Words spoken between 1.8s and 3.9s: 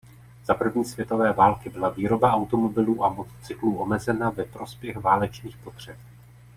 výroba automobilů a motocyklů